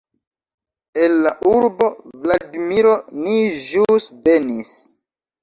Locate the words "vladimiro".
2.23-2.95